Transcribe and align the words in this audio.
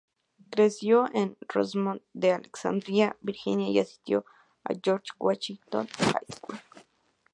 Creció 0.49 1.05
en 1.13 1.37
Rosemont 1.47 2.01
de 2.13 2.31
Alexandria, 2.33 3.15
Virginia, 3.21 3.69
y 3.69 3.77
asistió 3.77 4.25
a 4.63 4.73
George 4.73 5.11
Washington 5.19 5.87
High 5.99 6.25
School. 6.37 6.59